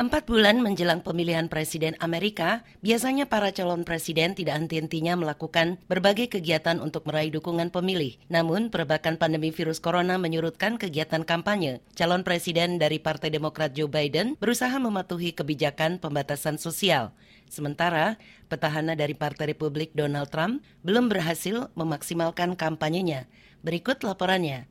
[0.00, 6.80] Empat bulan menjelang pemilihan presiden Amerika, biasanya para calon presiden tidak henti-hentinya melakukan berbagai kegiatan
[6.80, 8.16] untuk meraih dukungan pemilih.
[8.32, 11.84] Namun, perebakan pandemi virus corona menyurutkan kegiatan kampanye.
[11.92, 17.12] Calon presiden dari Partai Demokrat Joe Biden berusaha mematuhi kebijakan pembatasan sosial.
[17.52, 18.16] Sementara,
[18.48, 23.28] petahana dari Partai Republik Donald Trump belum berhasil memaksimalkan kampanyenya.
[23.60, 24.64] Berikut laporannya.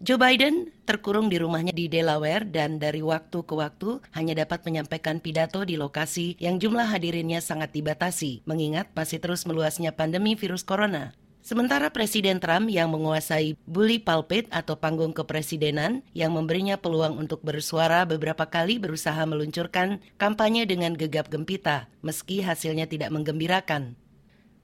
[0.00, 5.20] Joe Biden terkurung di rumahnya di Delaware dan dari waktu ke waktu hanya dapat menyampaikan
[5.20, 11.12] pidato di lokasi yang jumlah hadirinnya sangat dibatasi, mengingat masih terus meluasnya pandemi virus corona.
[11.44, 18.08] Sementara Presiden Trump yang menguasai bully pulpit atau panggung kepresidenan yang memberinya peluang untuk bersuara
[18.08, 24.00] beberapa kali berusaha meluncurkan kampanye dengan gegap gempita, meski hasilnya tidak menggembirakan.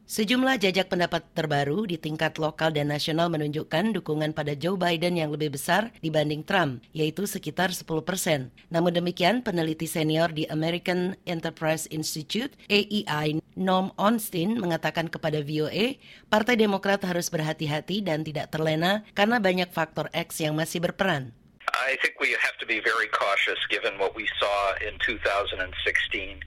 [0.06, 5.34] Sejumlah jajak pendapat terbaru di tingkat lokal dan nasional menunjukkan dukungan pada Joe Biden yang
[5.34, 8.54] lebih besar dibanding Trump, yaitu sekitar 10 persen.
[8.70, 15.98] Namun demikian, peneliti senior di American Enterprise Institute, AEI, Norm Onstein, mengatakan kepada VOA,
[16.30, 21.34] Partai Demokrat harus berhati-hati dan tidak terlena karena banyak faktor X yang masih berperan.
[21.74, 26.46] I think we have to be very cautious given what we saw in 2016.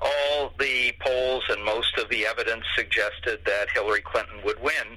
[0.00, 4.96] All the polls and most of the evidence suggested that Hillary Clinton would win,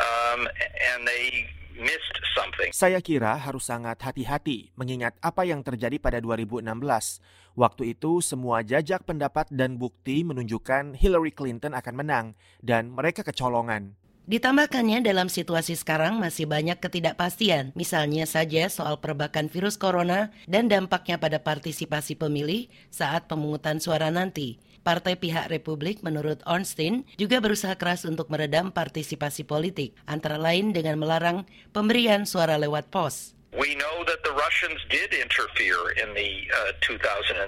[0.00, 0.48] um,
[0.94, 2.72] and they missed something.
[2.72, 7.20] Saya kira harus sangat hati-hati mengingat apa yang terjadi pada 2016.
[7.56, 12.26] Waktu itu semua jajak pendapat dan bukti menunjukkan Hillary Clinton akan menang
[12.60, 13.96] dan mereka kecolongan.
[14.26, 21.14] Ditambahkannya dalam situasi sekarang masih banyak ketidakpastian, misalnya saja soal perbakan virus corona dan dampaknya
[21.14, 24.58] pada partisipasi pemilih saat pemungutan suara nanti.
[24.82, 30.98] Partai pihak Republik menurut Ornstein juga berusaha keras untuk meredam partisipasi politik, antara lain dengan
[30.98, 33.38] melarang pemberian suara lewat pos.
[33.54, 36.50] We know that the Russians did interfere in the
[36.82, 37.46] 2016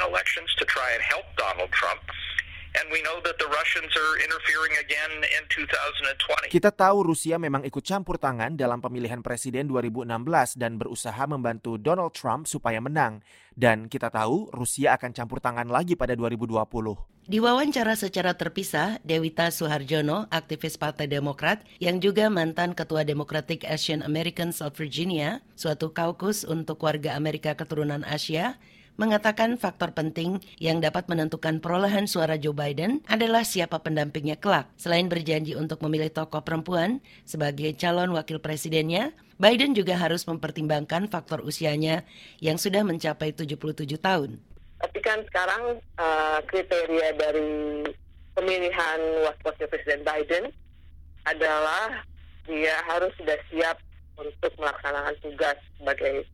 [0.00, 2.00] elections to try and help Donald Trump
[6.50, 12.14] Kita tahu Rusia memang ikut campur tangan dalam pemilihan presiden 2016 dan berusaha membantu Donald
[12.14, 13.22] Trump supaya menang.
[13.54, 16.58] Dan kita tahu Rusia akan campur tangan lagi pada 2020.
[17.24, 24.04] Di wawancara secara terpisah, Dewita Suharjono, aktivis Partai Demokrat yang juga mantan Ketua Democratic Asian
[24.04, 28.60] Americans of Virginia, suatu kaukus untuk warga Amerika keturunan Asia,
[28.94, 34.70] mengatakan faktor penting yang dapat menentukan perolehan suara Joe Biden adalah siapa pendampingnya kelak.
[34.78, 41.42] Selain berjanji untuk memilih tokoh perempuan sebagai calon wakil presidennya, Biden juga harus mempertimbangkan faktor
[41.42, 42.06] usianya
[42.38, 44.38] yang sudah mencapai 77 tahun.
[44.78, 47.82] Tapi kan sekarang uh, kriteria dari
[48.38, 50.44] pemilihan wakil presiden Biden
[51.24, 52.04] adalah
[52.44, 53.80] dia harus sudah siap
[54.20, 56.28] untuk melaksanakan tugas sebagai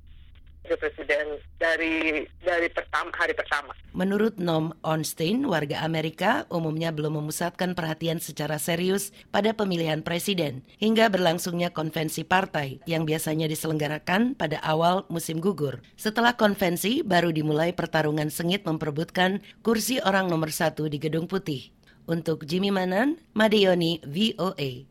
[0.64, 3.72] presiden dari dari pertama hari pertama.
[3.90, 11.10] Menurut Nom Onstein, warga Amerika umumnya belum memusatkan perhatian secara serius pada pemilihan presiden hingga
[11.10, 15.82] berlangsungnya konvensi partai yang biasanya diselenggarakan pada awal musim gugur.
[15.98, 21.72] Setelah konvensi, baru dimulai pertarungan sengit memperebutkan kursi orang nomor satu di Gedung Putih.
[22.10, 24.89] Untuk Jimmy Manan, Madeoni, VOA.